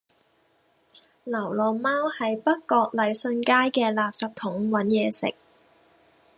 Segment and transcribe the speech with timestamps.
[1.25, 5.35] 流浪貓喺北角禮信街嘅垃圾桶搵野食